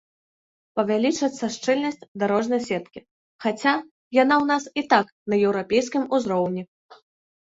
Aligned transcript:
Павялічыцца 0.77 1.45
шчыльнасць 1.55 1.99
дарожнай 2.23 2.61
сеткі, 2.67 2.99
хаця 3.45 3.73
яна 4.21 4.35
ў 4.43 4.45
нас 4.53 4.63
і 4.83 4.85
так 4.95 5.05
на 5.35 5.39
еўрапейскім 5.51 6.03
узроўні. 6.19 6.63